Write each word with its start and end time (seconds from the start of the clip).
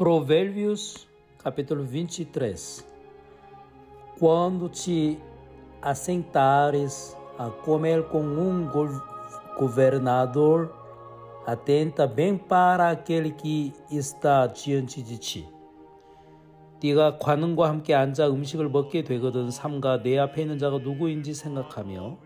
Provérbios, 0.00 1.08
capítulo 1.38 1.84
23. 1.84 2.86
Quando 4.18 4.68
te 4.68 5.18
assentares 5.80 7.16
a 7.38 7.48
comer 7.50 8.04
com 8.08 8.22
um 8.22 8.68
governador, 9.58 10.74
atenta 11.46 12.06
bem 12.06 12.36
para 12.36 12.90
aquele 12.90 13.30
que 13.30 13.72
está 13.90 14.46
diante 14.46 15.02
de 15.02 15.18
ti. 15.18 15.56
네가 16.82 17.18
관원과 17.18 17.68
함께 17.70 17.94
앉아 17.94 18.28
음식을 18.28 18.68
먹게 18.68 19.02
되거든 19.02 19.50
삼가 19.50 20.02
내 20.02 20.18
앞에 20.18 20.42
있는 20.42 20.58
자가 20.58 20.78
누구인지 20.78 21.32
생각하며 21.32 22.18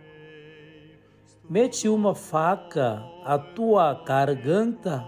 mete 1.51 1.89
uma 1.89 2.15
faca 2.15 3.03
à 3.25 3.37
tua 3.37 4.05
garganta 4.05 5.05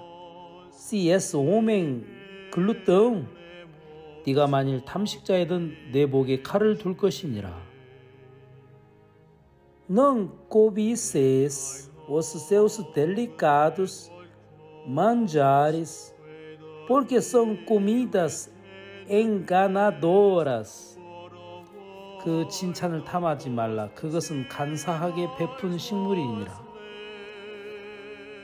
se 0.70 1.08
és 1.08 1.34
homem 1.34 2.15
glutão 2.51 3.25
네가 4.25 4.47
만일 4.47 4.83
탐식자이든 4.83 5.91
내 5.91 6.05
목에 6.05 6.41
칼을 6.41 6.77
둘 6.77 6.97
것이니라 6.97 7.67
não 9.89 10.29
cobices 10.49 11.89
os 12.09 12.25
seus 12.25 12.83
delicados 12.93 14.11
manjares 14.87 16.13
porque 16.87 17.21
são 17.21 17.55
comidas 17.65 18.49
enganadoras. 19.09 20.97
그 22.23 22.47
칭찬을 22.49 23.03
탐하지 23.03 23.49
말라. 23.49 23.89
그것은 23.93 24.47
간사하게 24.47 25.27
베푼 25.37 25.77
식물이니라. 25.77 26.67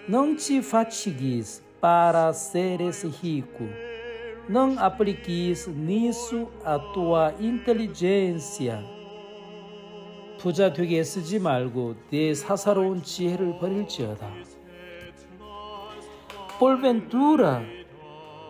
Não 0.07 0.35
te 0.35 0.57
fatigues 0.57 1.63
para 1.81 2.33
seres 2.33 3.03
rico. 3.21 3.92
Não 4.48 4.78
apliques 4.78 5.66
nisso 5.66 6.48
a 6.64 6.78
tua 6.78 7.34
inteligência. 7.38 8.82
부자 10.38 10.72
되게 10.72 11.02
쓰지 11.02 11.40
말고 11.40 11.96
내 12.10 12.32
사사로운 12.32 13.02
지혜를 13.02 13.58
버릴지어다. 13.58 14.26
Porventura 16.58 17.62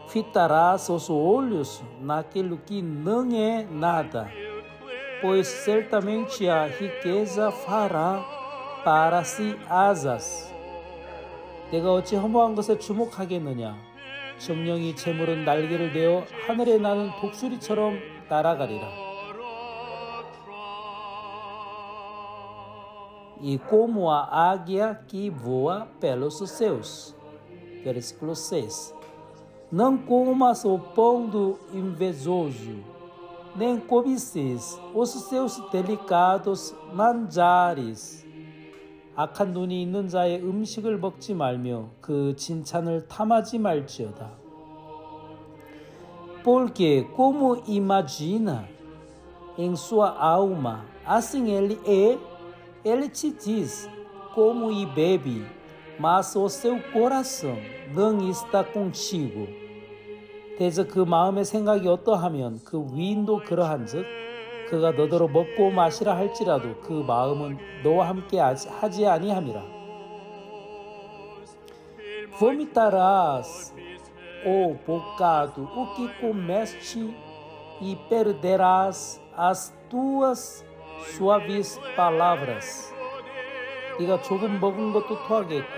fitarás 0.09 0.89
os 0.89 1.11
olhos 1.11 1.83
naquilo 2.01 2.59
que 2.59 2.81
não 2.81 3.29
é 3.31 3.67
nada, 3.71 4.31
pois 5.21 5.47
certamente 5.47 6.48
a 6.48 6.65
riqueza 6.67 7.51
fará 7.51 8.25
para 8.84 9.23
si 9.25 9.57
asas. 9.69 10.55
내가 11.71 11.93
어찌 11.93 12.17
허무한 12.17 12.55
것에 12.55 12.79
주목하겠느냐? 12.79 13.77
정령이 14.39 14.95
재물은 14.97 15.45
날개를 15.45 15.93
내어 15.93 16.25
하늘에 16.47 16.79
나는 16.79 17.11
독수리처럼 17.21 17.98
날아가리라. 18.29 19.09
E 23.41 23.57
como 23.57 24.11
a 24.11 24.51
águia 24.51 25.01
que 25.07 25.31
voa 25.31 25.87
pelos 26.01 26.39
céus. 26.51 27.15
Versículo 27.84 28.34
6. 28.34 28.95
Não 29.71 29.97
comas 29.97 30.65
o 30.65 30.79
pão 30.79 31.27
do 31.27 31.59
invejoso, 31.73 32.83
nem 33.55 33.79
cobices 33.79 34.81
os 34.95 35.11
seus 35.29 35.59
delicados 35.71 36.75
manjares. 36.93 38.27
악한 39.16 39.52
눈이 39.52 39.81
있는 39.81 40.08
자의 40.08 40.42
음식을 40.42 40.97
먹지 40.97 41.33
말며 41.33 41.89
그 42.02 42.36
진찬을 42.36 43.08
탐하지 43.08 43.59
말지어다. 43.59 44.44
Em 49.56 49.75
sua 49.75 50.17
alma, 50.19 50.84
assim 51.06 51.52
ele 51.52 51.79
é, 51.85 52.18
ele 52.84 53.07
te 53.07 53.29
diz, 53.29 53.88
como 54.34 54.72
e 54.72 54.84
bebe, 54.84 55.46
mas 56.00 56.35
o 56.35 56.50
seu 56.50 56.81
coração 56.91 57.56
não 57.94 58.18
está 58.31 58.63
contigo. 58.63 59.47
대저 60.57 60.88
그 60.88 61.00
마음의 61.00 61.46
생각이 61.46 61.88
어떠하면 61.88 62.62
그 62.63 62.84
위인도 62.94 63.44
그러한즉 63.44 64.22
그가 64.72 64.93
너더러 64.93 65.28
먹고 65.28 65.71
마시라 65.71 66.16
할지라도 66.16 66.77
그 66.83 66.93
마음은 66.93 67.59
너와 67.83 68.09
함께 68.09 68.39
하지 68.39 69.06
아니함이라. 69.06 69.78
Vomitarás, 72.39 73.75
o 74.47 74.77
bocado, 74.87 75.62
o 75.75 75.94
que 75.97 76.09
comeste, 76.21 77.12
e 77.81 77.97
perderás 78.09 79.21
as 79.37 79.75
tuas 79.91 80.65
suaves 81.16 81.81
palavras. 81.97 82.94
네가 83.99 84.22
조금 84.22 84.61
먹은 84.61 84.93
것도 84.93 85.27
토하겠고 85.27 85.75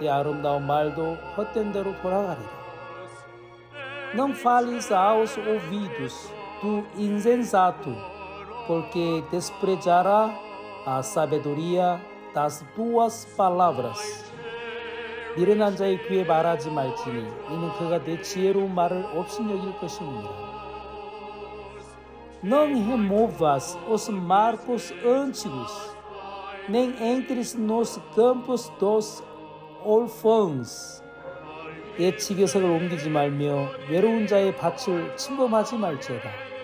네 0.00 0.08
아름다운 0.08 0.66
말도 0.66 1.14
헛된 1.36 1.72
대로 1.72 1.94
돌아가리라. 2.00 2.60
Não 4.12 4.32
fales 4.32 4.90
aos 4.90 5.38
ouvidos 5.38 6.32
do 6.60 6.84
insensato, 6.98 7.94
Porque 8.67 9.23
desprezará 9.31 10.33
a 10.85 11.01
sabedoria 11.01 12.01
das 12.33 12.65
tuas 12.75 13.25
palavras. 13.37 14.25
미련한 15.37 15.75
자의 15.75 16.01
귀에 16.07 16.23
말하지 16.23 16.71
말지니 16.71 17.19
이는 17.19 17.73
그가 17.77 18.03
내 18.03 18.21
지혜로운 18.21 18.73
말을 18.73 19.05
업신여길 19.13 19.77
것입니다. 19.79 20.29
Não 22.41 22.67
removas 22.67 23.77
os 23.89 24.07
marcos 24.07 24.93
antigos, 25.03 25.95
nem 26.69 26.95
entres 27.01 27.55
nos 27.55 27.99
campos 28.15 28.71
dos 28.79 29.23
órfãos. 29.83 31.01
옛 31.99 32.17
지교석을 32.17 32.69
옮기지 32.69 33.09
말며 33.09 33.69
외로운 33.89 34.27
자의 34.27 34.55
밭을 34.55 35.15
침범하지 35.17 35.77
말지어다. 35.77 36.54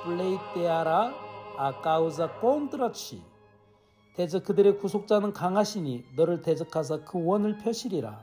pleiteará 0.04 1.12
a 1.58 1.72
causa 1.72 2.28
contra 2.28 2.90
ti. 2.90 3.22
대적 4.14 4.44
그들의 4.44 4.78
구속자는 4.78 5.32
강하시니 5.32 6.04
너를 6.16 6.42
대적하사 6.42 7.04
그 7.04 7.24
원을 7.24 7.58
펴시리라. 7.58 8.20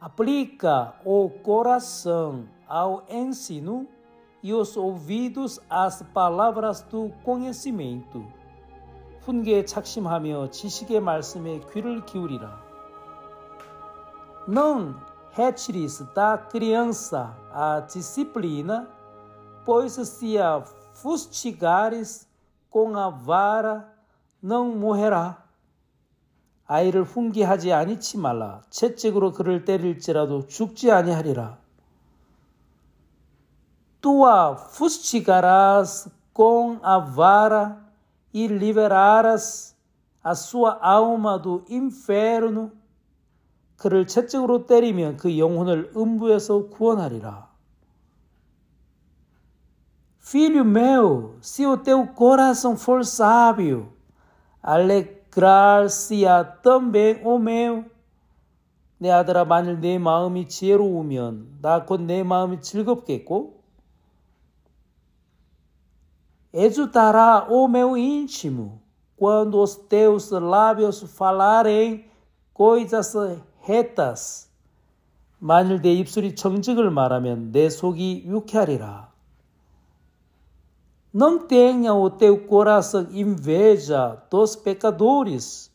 Aplica 0.00 0.94
o 1.04 1.28
coração 1.42 2.48
ao 2.66 3.04
ensino 3.10 3.86
e 4.42 4.54
os 4.54 4.76
ouvidos 4.76 5.60
às 5.68 6.02
palavras 6.14 6.80
do 6.82 7.10
conhecimento. 7.22 8.24
훈계에 9.25 9.65
착심하며 9.65 10.51
지식의 10.51 11.01
말씀에 11.01 11.61
귀를 11.73 12.05
기울이라. 12.05 12.63
Criança 16.49 17.33
a 17.51 17.87
disciplina, 17.87 18.87
pois 19.65 19.93
se 19.93 20.37
a 20.37 20.61
fustigares 20.93 22.27
com 22.71 22.95
a 22.95 23.09
vara, 23.09 23.91
não 24.41 24.77
morrerá. 24.77 25.43
아이를 26.67 27.03
훈계하지 27.03 27.73
아니치 27.73 28.19
말라. 28.19 28.61
채찍으로 28.69 29.33
그를 29.33 29.65
때릴지라도 29.65 30.45
죽지 30.47 30.91
아니하리라. 30.91 31.57
fustigarás 34.69 36.11
com 36.31 36.79
a 36.83 36.99
vara 37.15 37.84
e 38.35 38.47
liberarás 38.47 39.73
a 40.21 40.35
sua 40.35 40.77
alma 40.81 41.39
do 41.39 41.63
inferno. 41.69 42.73
그를 43.77 44.05
채찍으로 44.05 44.65
때리면 44.65 45.15
그 45.15 45.37
영혼을 45.37 45.93
음부에서 45.95 46.67
구원하리라. 46.67 47.47
Filho 50.19 50.65
meu, 50.65 51.37
se 51.39 51.65
o 51.65 51.77
teu 51.77 52.07
coração 52.07 52.73
for 52.73 53.05
sábio, 53.05 53.93
alegrar-se-á 54.61 56.43
também 56.61 57.21
o 57.23 57.39
meu. 57.39 57.85
내 58.97 59.11
아들아, 59.11 59.45
만일 59.45 59.79
내 59.79 59.97
마음이 59.97 60.49
지혜로우면 60.49 61.59
나 61.61 61.85
곧 61.85 62.01
내 62.01 62.23
마음이 62.23 62.59
즐겁겠고 62.59 63.54
exultará 66.54 67.46
o 67.48 67.68
meu 67.68 67.96
íntimo 67.96 68.82
quando 69.16 69.60
os 69.60 69.76
teus 69.76 70.30
lábios 70.30 71.02
falarem 71.02 72.06
coisas 72.52 73.14
retas. 73.60 74.50
만일 75.40 75.80
내 75.80 75.94
입술이 75.94 76.34
정직을 76.34 76.90
말하면 76.90 77.50
내 77.50 77.70
속이 77.70 78.24
유쾌하리라. 78.26 79.10
Não 81.12 81.48
tenha 81.48 81.92
o 81.92 82.08
teu 82.08 82.46
coração 82.46 83.08
inveja 83.10 84.22
dos 84.30 84.54
pecadores. 84.54 85.72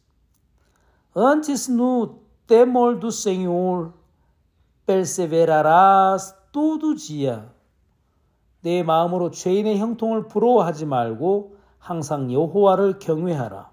Antes, 1.14 1.68
no 1.68 2.20
temor 2.48 2.96
do 2.96 3.12
Senhor, 3.12 3.92
perseverarás 4.86 6.34
todo 6.54 6.96
dia. 6.96 7.52
내 8.61 8.83
마음으로 8.83 9.31
죄인의 9.31 9.79
형통을 9.79 10.29
부러워하지 10.29 10.87
말고 10.87 11.57
항상 11.79 12.33
여호와를 12.33 12.99
경외하라. 12.99 13.71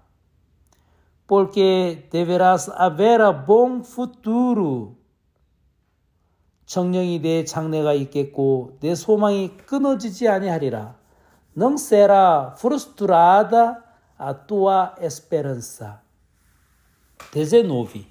Deverás 2.10 2.70
haver 2.70 3.22
a 3.22 3.46
bom 3.46 3.80
futuro. 3.80 4.96
정령이 6.64 7.20
내 7.20 7.44
장래가 7.44 7.92
있겠고 7.92 8.78
내 8.80 8.94
소망이 8.94 9.56
끊어지지 9.56 10.28
아니하리라. 10.28 10.96
Será 11.56 12.54
frustrada 12.56 13.82
a 14.18 14.32
tua 14.46 14.94
esperança. 15.00 16.02
19. 17.32 18.06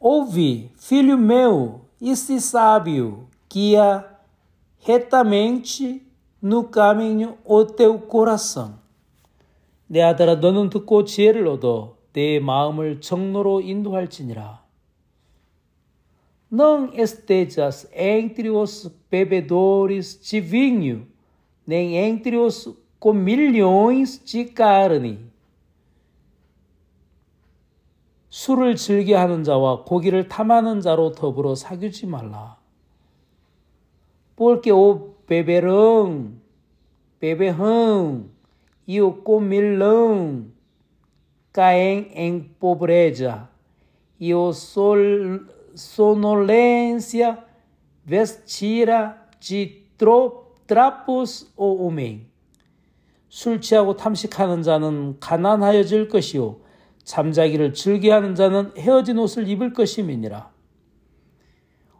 Ouve, 0.00 0.72
filho 0.76 1.16
meu, 1.16 1.82
e 2.00 2.16
se 2.16 2.40
sábio, 2.40 3.28
guia 3.48 4.11
retamente 4.82 6.02
no 6.42 6.64
caminho 6.64 7.38
o 7.44 7.64
teu 7.64 8.00
coração. 8.00 8.80
내 9.86 10.02
아들아 10.02 10.36
너는 10.36 10.70
듣고 10.70 11.04
지혜를 11.04 11.46
얻어 11.46 11.96
내 12.12 12.40
마음을 12.40 13.00
정로로 13.00 13.60
인도할지니라. 13.60 14.62
Não 16.50 16.92
estejas 16.92 17.88
entre 17.94 18.50
os 18.50 18.90
bebedores 19.10 20.20
de 20.20 20.38
vinho, 20.38 21.06
nem 21.66 21.96
entre 21.96 22.36
os 22.36 22.68
comilhões 23.00 24.22
de 24.22 24.44
carne. 24.52 25.30
술을 28.28 28.76
즐겨하는 28.76 29.44
자와 29.44 29.84
고기를 29.84 30.28
탐하는 30.28 30.80
자로 30.80 31.12
더불어 31.12 31.54
사귀지 31.54 32.06
말라. 32.06 32.61
Porque 34.34 34.72
o 34.72 35.14
beberão, 35.26 36.32
beberrão 37.20 38.26
e 38.86 39.00
o 39.00 39.12
comilão 39.12 40.46
caem 41.52 42.10
em 42.14 42.40
pobreza 42.40 43.48
e 44.18 44.34
o 44.34 44.52
sol, 44.52 44.96
sonolência 45.74 47.38
vestirá 48.04 49.28
de 49.40 49.82
trapos 50.66 51.52
o 51.56 51.86
homem. 51.86 52.32
술 53.32 53.62
취하고 53.62 53.96
탐식하는 53.96 54.62
자는 54.62 55.18
가난하여질 55.18 56.08
것이요 56.08 56.60
잠자기를 57.02 57.72
즐겨하는 57.72 58.34
자는 58.34 58.72
헤어진 58.76 59.18
옷을 59.18 59.48
입을 59.48 59.72
것임이니라. 59.72 60.51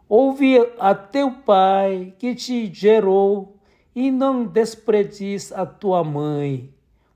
Ouve 0.08 0.58
a 0.78 0.94
teu 0.94 1.30
pai 1.30 2.14
que 2.18 2.34
te 2.34 2.72
gerou 2.72 3.56
e 3.94 4.10
não 4.10 4.46
desprezes 4.46 5.52
a 5.52 5.66
tua 5.66 6.02
mãe 6.02 6.72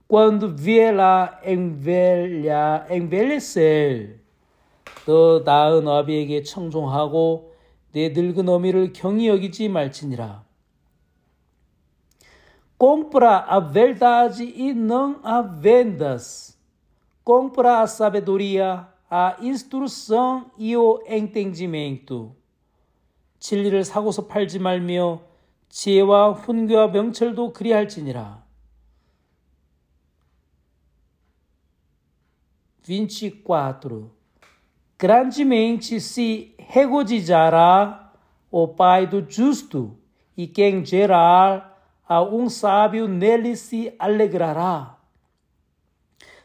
quando 0.07 0.55
vier 0.55 0.95
envelha, 1.45 2.87
envelhecer. 2.91 4.21
더 5.07 5.41
나은 5.45 5.89
아비에게 5.89 6.43
청종하고 6.43 7.55
내 7.93 8.11
늙은 8.11 8.49
어미를 8.49 8.93
경히 8.93 9.29
여기지 9.29 9.69
말지니라. 9.69 10.45
Compra 12.79 13.47
a 13.49 13.61
verdade 13.61 14.43
e 14.45 14.75
não 14.75 15.21
a 15.23 15.41
vendas 15.41 16.59
compra 17.25 17.81
a 17.81 17.87
sabedoria, 17.87 18.89
a 19.09 19.37
instrução 19.41 20.51
e 20.59 20.77
o 20.77 21.03
entendimento. 21.07 22.35
진리를 23.40 23.84
사고서 23.84 24.28
팔지 24.28 24.60
말며 24.60 25.22
지혜와 25.70 26.32
훈계와 26.32 26.88
명철도 26.88 27.54
그리할지니라. 27.54 28.48
24. 32.88 34.10
Grandemente 34.98 36.00
se 36.00 36.56
regozijará 36.58 38.14
o 38.50 38.68
Pai 38.68 39.06
do 39.06 39.22
justo, 39.22 39.98
e 40.36 40.48
quem 40.48 40.84
gerar 40.86 41.78
a 42.08 42.22
um 42.22 42.50
sábio 42.50 43.08
nele 43.08 43.56
se 43.56 43.94
alegrará. 44.00 44.98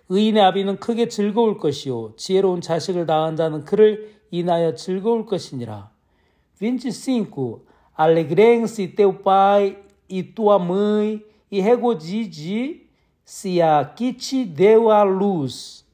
의인의 0.09 0.43
아비는 0.43 0.77
크게 0.79 1.09
즐거울 1.09 1.57
것이요 1.57 2.17
지혜로운 2.17 2.61
자식을 2.61 3.07
낳은 3.07 3.37
자는 3.37 3.65
그를 3.65 4.21
인하여 4.31 4.75
즐거울 4.75 5.25
것이니라. 5.25 5.92
25 6.62 7.62
Alegrem-se 7.96 8.88
teu 8.88 9.14
pai 9.14 9.80
e 10.08 10.22
tua 10.22 10.60
mãe 10.60 11.26
e 11.52 11.60
regozije-se 11.60 13.62
a 13.62 13.86
que 13.86 14.14
te 14.14 14.46
deu 14.46 14.92
a 14.92 15.04
luz. 15.04 15.86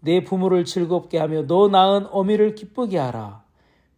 내 0.00 0.24
부모를 0.24 0.64
즐겁게 0.64 1.18
하며 1.18 1.46
너 1.46 1.68
낳은 1.68 2.08
어미를 2.10 2.56
기쁘게 2.56 2.98
하라. 2.98 3.44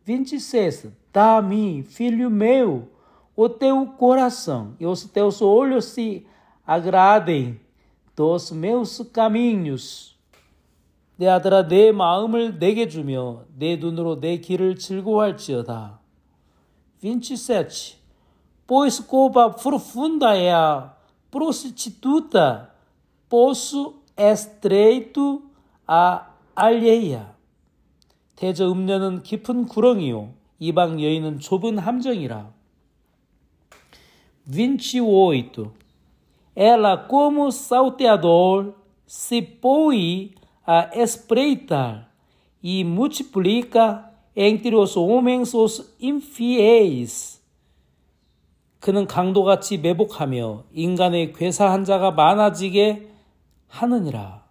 26 0.05 0.93
Dá-me, 1.15 1.85
filho 1.85 2.29
meu, 2.29 2.89
o 3.37 3.49
teu 3.49 3.87
coração 3.87 4.75
e 4.81 4.85
os 4.85 5.05
teus 5.05 5.41
olhos 5.41 5.85
se 5.87 6.27
agradem 6.67 7.61
dos 8.17 8.51
meus 8.51 8.99
caminhos. 9.13 10.18
내 11.20 11.28
아들아 11.28 11.68
내 11.68 11.92
마음을 11.92 12.60
내게 12.60 12.88
주며 12.88 13.44
내 13.58 13.76
눈으로 13.76 14.22
내 14.22 14.38
길을 14.38 14.78
즐거워할지어다. 14.78 16.00
27. 17.04 18.00
Pois 18.66 19.02
culpa 19.06 19.50
profunda 19.50 20.34
é 20.38 20.50
a 20.54 20.94
prostituta, 21.30 22.72
poço 23.28 23.96
estreito 24.16 25.42
a 25.86 26.26
alheia. 26.56 27.36
대저 28.38 28.72
음녀는 28.72 29.24
깊은 29.24 29.66
구렁이요 29.66 30.34
이방 30.60 31.04
여인은 31.04 31.40
좁은 31.40 31.80
함정이라. 31.80 32.50
28. 34.48 35.70
ela, 36.56 37.08
como 37.10 37.52
salteador, 37.52 38.74
se 39.06 39.42
põe 39.42 40.39
a 40.69 40.91
espreitar 40.95 42.09
e 42.63 42.83
multiplica 42.85 44.11
entre 44.35 44.75
os 44.75 44.97
homens 44.97 45.55
os 45.55 45.95
infiéis. 46.01 47.43
그는 48.81 49.07
강도같이 49.07 49.79
매복하며 49.79 50.65
인간의 50.73 51.33
괴사한 51.33 51.85
자가 51.85 52.11
많아지게 52.11 53.09
하느니라. 53.69 54.45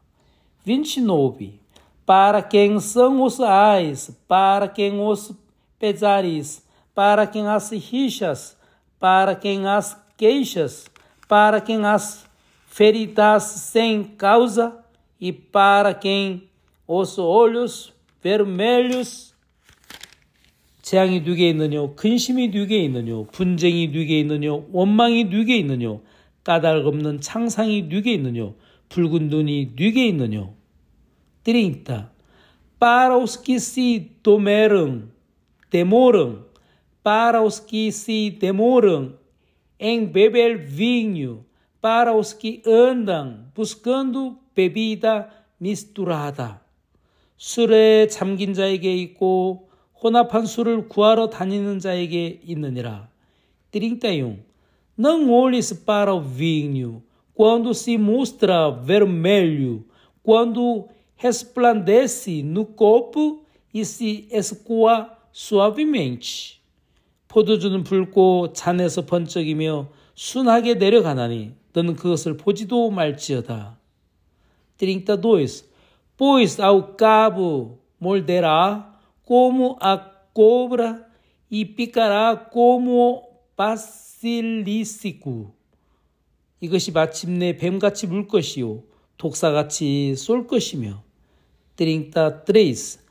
29. 0.66 1.60
Para 2.06 2.42
quem 2.42 2.80
são 2.80 3.22
os 3.22 3.40
ais, 3.40 4.12
para 4.28 4.68
quem 4.68 5.00
os 5.00 5.32
pesares, 5.78 6.66
para 6.96 7.28
quem 7.28 7.48
as 7.48 7.72
rixas, 7.72 8.58
para 9.00 9.36
quem 9.36 9.68
as 9.68 9.98
queixas, 10.18 10.86
para 11.28 11.62
quem 11.62 11.86
as 11.86 12.26
feridas 12.66 13.44
sem 13.44 14.04
causa 14.04 14.84
e 15.21 15.33
para 15.33 15.95
quem 15.95 16.49
os 16.87 17.19
olhos 17.19 17.93
vermelhos 18.23 19.35
재앙이 20.83 21.21
누게 21.21 21.51
있느뇨 21.51 21.95
근심이 21.97 22.49
누게 22.49 22.79
있느뇨 22.85 23.27
분쟁이 23.27 23.89
누게 23.89 24.21
있느뇨 24.21 24.67
원망이 24.73 25.25
누게 25.25 25.59
있느뇨 25.59 26.01
까닭 26.45 26.87
없는 26.87 27.21
창상이 27.21 27.83
누게 27.83 28.15
있느뇨 28.15 28.55
붉은 28.89 29.29
눈이 29.29 29.73
누게 29.77 30.07
있느뇨 30.07 30.55
30 31.45 32.09
Para 32.79 33.19
os 33.19 33.37
que 33.37 33.59
se 33.59 34.13
tomeram, 34.23 35.11
demoram, 35.69 36.45
para 37.03 37.43
os 37.43 37.59
que 37.59 37.91
se 37.91 38.31
demoram 38.31 39.15
em 39.81 40.07
beber 40.07 40.59
vinho 40.59 41.45
para 41.81 42.15
os 42.15 42.33
que 42.33 42.63
andam 42.67 43.47
buscando 43.55 44.39
bebida 44.59 45.31
misturada. 45.61 46.59
술에 47.37 48.09
잠긴 48.09 48.53
자에게 48.53 48.93
있고 48.97 49.69
혼합한 50.03 50.47
술을 50.47 50.89
구하러 50.89 51.31
다니는 51.31 51.79
자에게 51.79 52.41
있느니라. 52.45 53.09
31. 53.73 54.43
Não 54.99 55.31
olhes 55.31 55.73
para 55.73 56.13
o 56.13 56.21
vinho 56.21 57.03
quando 57.33 57.73
se 57.73 57.97
mostra 57.97 58.69
vermelho, 58.69 59.85
quando 60.25 60.89
resplandece 61.17 62.43
no 62.43 62.67
copo 62.67 63.45
e 63.73 63.85
se 63.85 64.27
escoa 64.33 65.17
suavemente. 65.31 66.59
포도주는 67.29 67.85
붉고 67.85 68.55
잔에서 68.55 69.07
번쩍이며 69.07 69.89
순하게 70.15 70.75
내려가나니 70.75 71.53
너는 71.75 71.95
그것을 71.95 72.37
보지도 72.37 72.91
말지어다. 72.91 73.78
32. 74.78 75.66
Pois 76.18 76.60
ao 76.60 76.94
cabo 76.94 77.80
morderá 78.00 79.00
como 79.26 79.78
a 79.80 79.98
cobra 80.34 81.08
e 81.50 81.64
picará 81.64 82.36
como 82.36 83.24
바실리시쿠 83.56 85.54
이것이 86.60 86.92
마침내 86.92 87.56
뱀같이 87.58 88.08
물 88.08 88.28
것이요 88.28 88.84
독사같이 89.18 90.16
쏠 90.16 90.48
것이며 90.48 91.04
33 91.76 93.04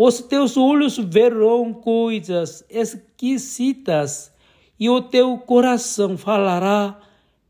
Os 0.00 0.20
teus 0.20 0.56
olhos 0.56 0.96
verão 0.96 1.74
coisas 1.74 2.64
esquisitas 2.70 4.32
e 4.78 4.88
o 4.88 5.02
teu 5.02 5.36
coração 5.38 6.16
falará 6.16 7.00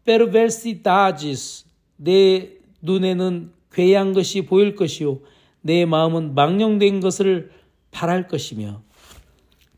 perversidades 0.03 1.67
내 1.99 2.57
눈에는 2.81 3.53
괴한 3.74 4.14
것이 4.14 4.46
보일 4.46 4.76
것이요 4.76 5.20
내 5.62 5.86
마음은 5.86 6.36
망령된 6.36 7.00
것을 7.00 7.52
바랄 7.92 8.28
것이며 8.28 8.82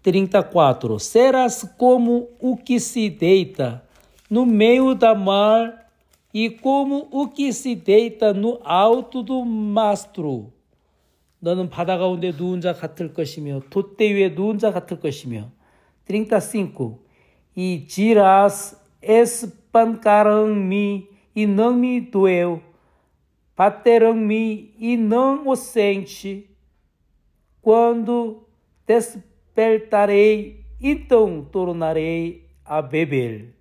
34 0.04 1.00
Serás 1.00 1.76
como 1.80 2.30
o 2.40 2.58
que 2.58 2.80
se 2.80 3.10
deita 3.10 3.82
no 4.30 4.46
meio 4.46 4.94
da 4.94 5.16
mar 5.16 5.90
e 6.32 6.50
como 6.50 7.08
o 7.12 7.30
que 7.30 7.52
se 7.52 7.76
deita 7.76 8.32
no 8.32 8.60
alto 8.64 9.24
do 9.24 9.44
mastro. 9.44 10.52
너는 11.40 11.70
바다 11.70 11.98
가운데 11.98 12.32
누운 12.32 12.62
자 12.62 12.74
같을 12.74 13.14
것이며 13.14 13.62
돛대 13.70 14.14
위에 14.14 14.30
누운 14.30 14.60
자 14.60 14.72
같을 14.72 15.00
것이며 15.00 15.52
35 16.06 17.06
E 17.58 17.86
dirás 17.88 18.76
espancaram-me 19.02 21.08
e 21.34 21.48
não 21.48 21.74
me 21.74 22.02
doeu 22.02 22.62
bateram-me 23.56 24.74
e 24.78 24.98
não 24.98 25.48
o 25.48 25.56
sente 25.56 26.50
quando 27.62 28.48
despertarei 28.86 30.66
então 30.82 31.44
tornarei 31.52 32.48
a 32.64 32.82
beber 32.82 33.56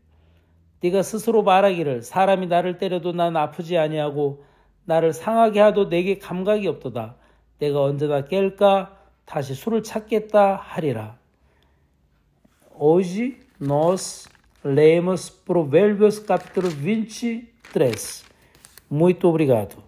네가 0.85 1.03
스스로 1.03 1.43
말하기를 1.43 2.03
사람이 2.03 2.47
나를 2.47 2.77
때려도 2.77 3.13
난 3.13 3.37
아프지 3.39 3.79
아니하고 3.79 4.45
나를 4.85 5.15
상하게 5.15 5.61
하도 5.61 5.89
내게 5.89 6.19
감각이 6.19 6.69
없도다. 6.69 7.17
내가 7.59 7.83
언제나 7.83 8.27
깰까 8.27 8.91
다시 9.25 9.55
술을 9.55 9.83
찾겠다 9.83 10.57
하리라. 10.57 11.17
Hoje 12.79 13.39
nós 13.61 14.29
lemos 14.63 15.31
Provérbios 15.31 16.19
capítulo 16.27 16.69
23. 16.69 18.25
Muito 18.91 19.29
obrigado. 19.29 19.84